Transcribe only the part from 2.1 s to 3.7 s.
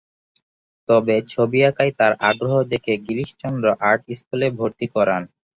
আগ্রহ দেখে গিরিশচন্দ্র